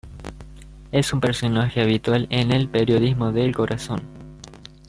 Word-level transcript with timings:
Es 0.91 1.13
un 1.13 1.21
personaje 1.21 1.79
habitual 1.79 2.25
en 2.31 2.51
el 2.51 2.67
periodismo 2.69 3.31
del 3.31 3.55
corazón. 3.55 4.01